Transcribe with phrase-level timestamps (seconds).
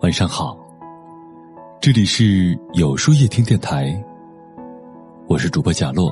[0.00, 0.56] 晚上好，
[1.78, 4.02] 这里是有书夜听电台，
[5.26, 6.10] 我是主播贾洛。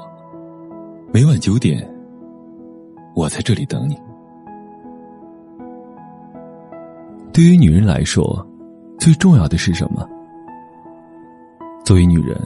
[1.11, 1.91] 每晚九点，
[3.15, 3.99] 我在这里等你。
[7.33, 8.47] 对于女人来说，
[8.99, 10.07] 最重要的是什么？
[11.83, 12.39] 作为女人，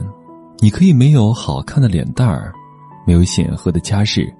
[0.59, 2.53] 你可以没有好看的脸蛋儿，
[3.05, 4.33] 没有显赫的家世，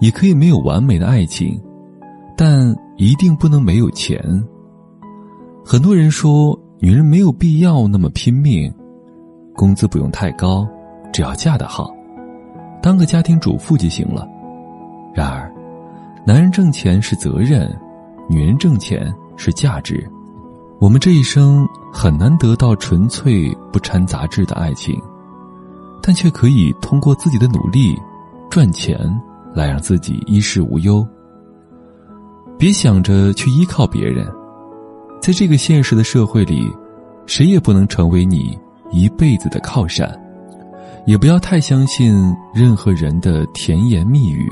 [0.00, 1.62] 也可以没有完美的爱情，
[2.34, 4.18] 但一定不能没有钱。
[5.64, 8.72] 很多人说，女人没有必要那么拼命，
[9.54, 10.66] 工资不用太高，
[11.12, 11.90] 只要嫁得好，
[12.82, 14.26] 当个家庭主妇就行了。
[15.14, 15.52] 然而，
[16.26, 17.70] 男人挣钱是责任，
[18.28, 20.04] 女人挣钱是价值。
[20.80, 24.98] 我们这一生很难得到纯粹不掺杂质的爱情，
[26.02, 27.94] 但却可以通过自己的努力
[28.48, 28.98] 赚钱
[29.54, 31.06] 来让自己衣食无忧。
[32.58, 34.26] 别想着去依靠别人。
[35.20, 36.66] 在这个现实的社会里，
[37.26, 38.58] 谁也不能成为你
[38.90, 40.10] 一辈子的靠山，
[41.04, 44.50] 也不要太相信任何人的甜言蜜语。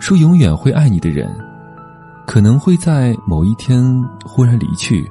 [0.00, 1.34] 说永远会爱你的人，
[2.26, 3.82] 可能会在某一天
[4.24, 5.04] 忽然离去。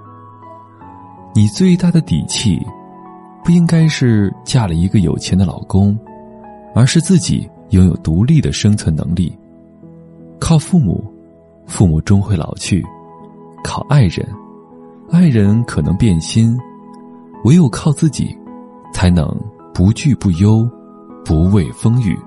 [1.36, 2.64] 你最大的底气，
[3.44, 5.98] 不应该是嫁了一个有钱的老公，
[6.74, 9.36] 而是自己拥有独立的生存能力。
[10.40, 11.04] 靠父母，
[11.66, 12.86] 父母终会老去。
[13.68, 14.26] 靠爱人，
[15.12, 16.58] 爱人可能变心，
[17.44, 18.34] 唯有靠自己，
[18.94, 19.28] 才能
[19.74, 20.66] 不惧不忧，
[21.26, 22.18] 不畏风雨。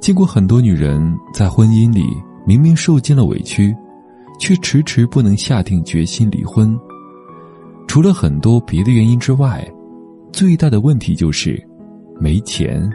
[0.00, 2.06] 见过很多女人在婚姻里
[2.46, 3.76] 明明受尽了委屈，
[4.40, 6.74] 却迟迟不能下定决心离婚。
[7.86, 9.62] 除了很多别的原因之外，
[10.32, 11.62] 最大的问题就是
[12.18, 12.90] 没钱。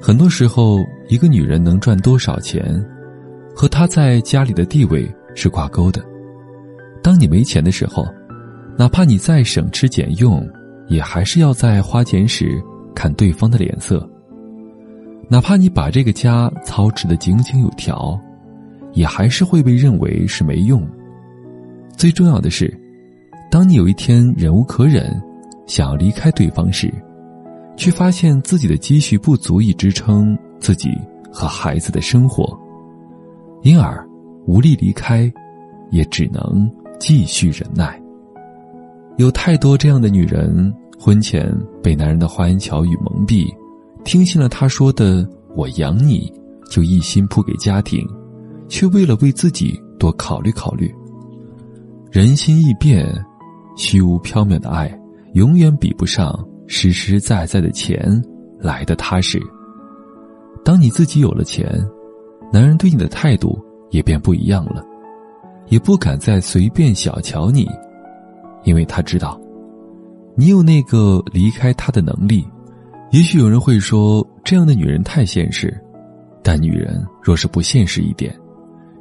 [0.00, 2.62] 很多时候，一个女人能赚多少钱，
[3.56, 5.12] 和她在家里的地位。
[5.36, 6.04] 是挂钩的。
[7.00, 8.04] 当你没钱的时候，
[8.76, 10.44] 哪怕你再省吃俭用，
[10.88, 12.60] 也还是要在花钱时
[12.94, 14.04] 看对方的脸色。
[15.28, 18.18] 哪怕你把这个家操持的井井有条，
[18.92, 20.84] 也还是会被认为是没用。
[21.96, 22.72] 最重要的是，
[23.50, 25.20] 当你有一天忍无可忍，
[25.66, 26.92] 想要离开对方时，
[27.76, 30.90] 却发现自己的积蓄不足以支撑自己
[31.32, 32.58] 和孩子的生活，
[33.62, 34.04] 因而。
[34.46, 35.32] 无力离开，
[35.90, 38.00] 也只能继续忍耐。
[39.16, 41.52] 有太多这样的女人，婚前
[41.82, 43.46] 被男人的花言巧语蒙蔽，
[44.04, 46.32] 听信了他说的“我养你”，
[46.70, 48.06] 就一心扑给家庭，
[48.68, 50.94] 却为了为自己多考虑考虑。
[52.10, 53.06] 人心易变，
[53.76, 54.96] 虚无缥缈的爱，
[55.34, 56.32] 永远比不上
[56.66, 58.22] 实实在在的钱
[58.58, 59.40] 来的踏实。
[60.64, 61.68] 当你自己有了钱，
[62.52, 63.58] 男人对你的态度。
[63.90, 64.84] 也便不一样了，
[65.68, 67.68] 也不敢再随便小瞧你，
[68.64, 69.40] 因为他知道，
[70.34, 72.46] 你有那个离开他的能力。
[73.12, 75.72] 也许有人会说，这样的女人太现实，
[76.42, 78.36] 但女人若是不现实一点，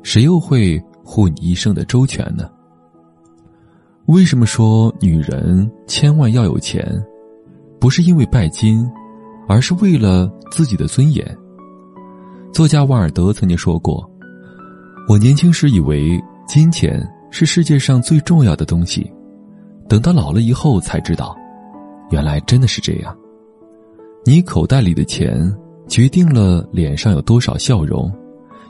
[0.04, 2.50] 谁又会护你一生的周全呢？
[4.06, 7.04] 为什么说女人千万要有钱？
[7.80, 8.88] 不是因为拜金，
[9.48, 11.36] 而是为了自己的尊严。
[12.54, 14.08] 作家瓦尔德曾经说过。
[15.08, 19.12] 我年轻时以为金钱是世界上最重要的东西，
[19.88, 21.36] 等到老了以后才知道，
[22.10, 23.16] 原来真的是这样。
[24.26, 25.40] 你口袋里的钱
[25.88, 28.12] 决定了脸上有多少笑容，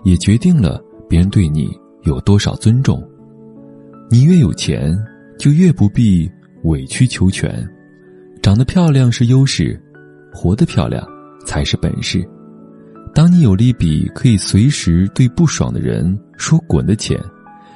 [0.04, 1.70] 也决定了别人对你
[2.04, 3.02] 有多少尊重。
[4.10, 4.94] 你越有钱，
[5.40, 6.30] 就越不必
[6.64, 7.66] 委曲求全。
[8.42, 9.82] 长得漂亮是优势，
[10.34, 11.08] 活得漂亮
[11.46, 12.28] 才是本事。
[13.16, 17.18] 当你有了一笔可以随时对不爽的人说“滚”的钱，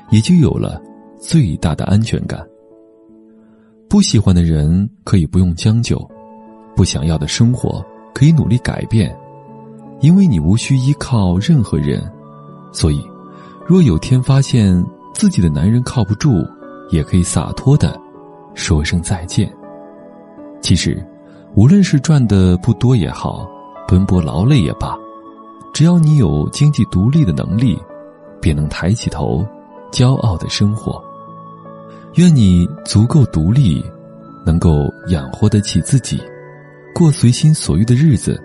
[0.09, 0.81] 也就有了
[1.17, 2.45] 最大的安全感。
[3.87, 5.97] 不喜欢的人可以不用将就，
[6.75, 7.81] 不想要的生活
[8.13, 9.17] 可以努力改变，
[10.01, 12.03] 因为你无需依靠任何人。
[12.73, 13.01] 所以，
[13.65, 16.45] 若有天发现自己的男人靠不住，
[16.89, 17.97] 也可以洒脱的
[18.55, 19.49] 说声再见。
[20.59, 21.01] 其实，
[21.55, 23.49] 无论是赚的不多也好，
[23.87, 24.97] 奔波劳累也罢。
[25.79, 27.81] 只要你有经济独立的能力，
[28.41, 29.47] 便能抬起头，
[29.93, 31.01] 骄傲的生活。
[32.15, 33.81] 愿你足够独立，
[34.45, 36.21] 能够养活得起自己，
[36.93, 38.37] 过随心所欲的日子。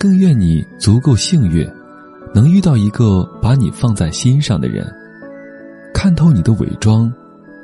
[0.00, 1.64] 更愿你足够幸运，
[2.34, 4.84] 能遇到一个把你放在心上的人，
[5.94, 7.08] 看透你的伪装，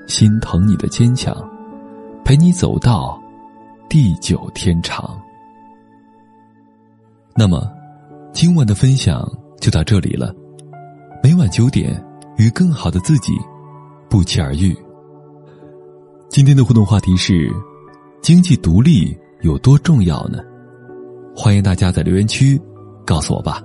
[0.07, 1.37] 心疼你的坚强，
[2.25, 3.21] 陪你走到
[3.89, 5.21] 地久天长。
[7.35, 7.69] 那么。
[8.35, 9.25] 今晚的分享
[9.61, 10.35] 就到这里了，
[11.23, 12.05] 每晚九点
[12.37, 13.33] 与更好的自己
[14.11, 14.77] 不期而遇。
[16.29, 17.49] 今天的互动话题是：
[18.21, 20.41] 经济独立有多重要呢？
[21.33, 22.61] 欢迎大家在留言区
[23.07, 23.63] 告诉我吧，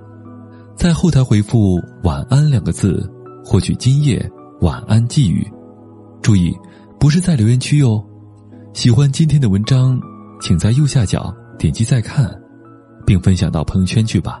[0.76, 3.04] 在后台回复“晚安”两个字，
[3.44, 4.24] 获取今夜
[4.60, 5.44] 晚安寄语。
[6.22, 6.56] 注意，
[7.00, 8.00] 不是在留言区哟。
[8.72, 10.00] 喜欢今天的文章，
[10.40, 12.32] 请在右下角点击再看，
[13.04, 14.40] 并分享到朋友圈去吧。